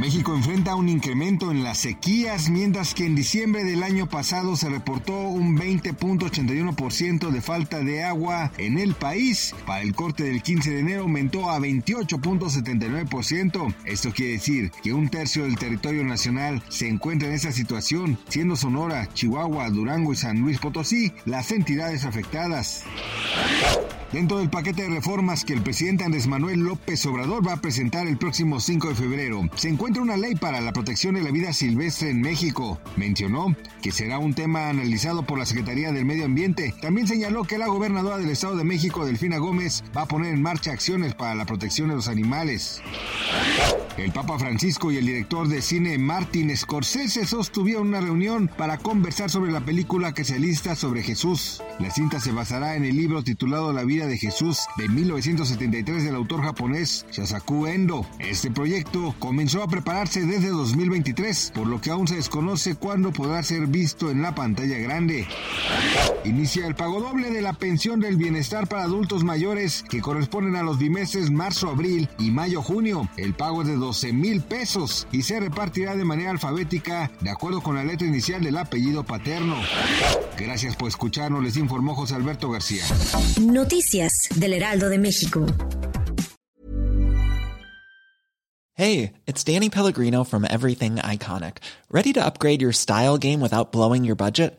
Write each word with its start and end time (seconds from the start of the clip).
México 0.00 0.34
enfrenta 0.34 0.74
un 0.76 0.88
incremento 0.88 1.50
en 1.50 1.62
las 1.62 1.76
sequías, 1.76 2.48
mientras 2.48 2.94
que 2.94 3.04
en 3.04 3.14
diciembre 3.14 3.64
del 3.64 3.82
año 3.82 4.08
pasado 4.08 4.56
se 4.56 4.70
reportó 4.70 5.12
un 5.12 5.58
20.81% 5.58 7.28
de 7.28 7.42
falta 7.42 7.80
de 7.80 8.02
agua 8.02 8.50
en 8.56 8.78
el 8.78 8.94
país. 8.94 9.54
Para 9.66 9.82
el 9.82 9.94
corte 9.94 10.24
del 10.24 10.42
15 10.42 10.70
de 10.70 10.80
enero 10.80 11.02
aumentó 11.02 11.50
a 11.50 11.58
28.79%. 11.58 13.74
Esto 13.84 14.10
quiere 14.12 14.32
decir 14.32 14.72
que 14.82 14.94
un 14.94 15.10
tercio 15.10 15.42
del 15.42 15.58
territorio 15.58 16.02
nacional 16.02 16.62
se 16.70 16.88
encuentra 16.88 17.28
en 17.28 17.34
esa 17.34 17.52
situación, 17.52 18.18
siendo 18.30 18.56
Sonora, 18.56 19.06
Chihuahua, 19.12 19.68
Durango 19.68 20.14
y 20.14 20.16
San 20.16 20.40
Luis 20.40 20.60
Potosí 20.60 21.12
las 21.26 21.52
entidades 21.52 22.06
afectadas. 22.06 22.84
Dentro 24.12 24.38
del 24.38 24.50
paquete 24.50 24.82
de 24.82 24.88
reformas 24.88 25.44
que 25.44 25.52
el 25.52 25.62
presidente 25.62 26.02
Andrés 26.02 26.26
Manuel 26.26 26.58
López 26.58 27.06
Obrador 27.06 27.46
va 27.46 27.52
a 27.52 27.60
presentar 27.60 28.08
el 28.08 28.18
próximo 28.18 28.58
5 28.58 28.88
de 28.88 28.94
febrero, 28.96 29.42
se 29.54 29.68
encuentra 29.68 30.02
una 30.02 30.16
ley 30.16 30.34
para 30.34 30.60
la 30.60 30.72
protección 30.72 31.14
de 31.14 31.22
la 31.22 31.30
vida 31.30 31.52
silvestre 31.52 32.10
en 32.10 32.20
México. 32.20 32.80
Mencionó 32.96 33.54
que 33.80 33.92
será 33.92 34.18
un 34.18 34.34
tema 34.34 34.68
analizado 34.68 35.22
por 35.22 35.38
la 35.38 35.46
Secretaría 35.46 35.92
del 35.92 36.06
Medio 36.06 36.24
Ambiente. 36.24 36.74
También 36.82 37.06
señaló 37.06 37.44
que 37.44 37.58
la 37.58 37.68
gobernadora 37.68 38.18
del 38.18 38.30
Estado 38.30 38.56
de 38.56 38.64
México, 38.64 39.06
Delfina 39.06 39.38
Gómez, 39.38 39.84
va 39.96 40.02
a 40.02 40.08
poner 40.08 40.34
en 40.34 40.42
marcha 40.42 40.72
acciones 40.72 41.14
para 41.14 41.36
la 41.36 41.46
protección 41.46 41.88
de 41.88 41.94
los 41.94 42.08
animales. 42.08 42.82
El 43.96 44.12
Papa 44.12 44.38
Francisco 44.38 44.90
y 44.90 44.96
el 44.96 45.06
director 45.06 45.48
de 45.48 45.60
cine 45.60 45.98
Martin 45.98 46.56
Scorsese 46.56 47.26
sostuvieron 47.26 47.88
una 47.88 48.00
reunión 48.00 48.48
para 48.56 48.78
conversar 48.78 49.30
sobre 49.30 49.52
la 49.52 49.60
película 49.60 50.14
que 50.14 50.24
se 50.24 50.38
lista 50.38 50.74
sobre 50.74 51.02
Jesús. 51.02 51.62
La 51.78 51.90
cinta 51.90 52.20
se 52.20 52.32
basará 52.32 52.76
en 52.76 52.84
el 52.84 52.96
libro 52.96 53.22
titulado 53.22 53.72
La 53.72 53.84
vida 53.84 54.06
de 54.06 54.16
Jesús 54.16 54.60
de 54.76 54.88
1973 54.88 56.04
del 56.04 56.14
autor 56.14 56.42
japonés 56.42 57.04
Shasaku 57.12 57.66
Endo. 57.66 58.06
Este 58.18 58.50
proyecto 58.50 59.14
comenzó 59.18 59.62
a 59.62 59.68
prepararse 59.68 60.24
desde 60.24 60.48
2023, 60.48 61.52
por 61.54 61.66
lo 61.66 61.80
que 61.80 61.90
aún 61.90 62.08
se 62.08 62.16
desconoce 62.16 62.76
cuándo 62.76 63.12
podrá 63.12 63.42
ser 63.42 63.66
visto 63.66 64.10
en 64.10 64.22
la 64.22 64.34
pantalla 64.34 64.78
grande. 64.78 65.26
Inicia 66.24 66.66
el 66.66 66.74
pago 66.74 67.00
doble 67.00 67.30
de 67.30 67.42
la 67.42 67.52
pensión 67.54 68.00
del 68.00 68.16
bienestar 68.16 68.68
para 68.68 68.84
adultos 68.84 69.24
mayores 69.24 69.84
que 69.88 70.00
corresponden 70.00 70.56
a 70.56 70.62
los 70.62 70.78
bimestres 70.78 71.30
marzo-abril 71.30 72.08
y 72.18 72.30
mayo-junio. 72.30 73.08
El 73.16 73.34
pago 73.34 73.64
de 73.64 73.76
12 73.80 74.12
mil 74.12 74.42
pesos 74.42 75.06
y 75.10 75.22
se 75.22 75.40
repartirá 75.40 75.96
de 75.96 76.04
manera 76.04 76.30
alfabética 76.30 77.10
de 77.20 77.30
acuerdo 77.30 77.62
con 77.62 77.74
la 77.74 77.84
letra 77.84 78.06
inicial 78.06 78.42
del 78.42 78.58
apellido 78.58 79.04
paterno. 79.04 79.56
Gracias 80.38 80.76
por 80.76 80.88
escucharnos, 80.88 81.42
les 81.42 81.56
informó 81.56 81.94
José 81.94 82.14
Alberto 82.14 82.50
García. 82.50 82.84
Noticias 83.40 84.28
del 84.36 84.52
Heraldo 84.52 84.88
de 84.88 84.98
México. 84.98 85.46
Hey, 88.74 89.12
it's 89.26 89.44
Danny 89.44 89.68
Pellegrino 89.68 90.24
from 90.24 90.46
Everything 90.48 90.96
Iconic. 90.96 91.58
¿Ready 91.90 92.14
to 92.14 92.24
upgrade 92.24 92.62
your 92.62 92.72
style 92.72 93.18
game 93.18 93.40
without 93.40 93.72
blowing 93.72 94.04
your 94.04 94.16
budget? 94.16 94.58